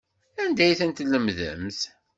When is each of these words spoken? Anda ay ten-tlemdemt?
Anda 0.43 0.61
ay 0.65 0.77
ten-tlemdemt? 0.79 1.79